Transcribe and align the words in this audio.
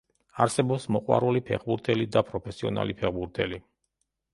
არსებობს 0.45 0.87
მოყვარული 0.95 1.43
ფეხბურთელი 1.51 2.11
და 2.19 2.27
პროფესიონალი 2.33 3.01
ფეხბურთელი. 3.05 3.67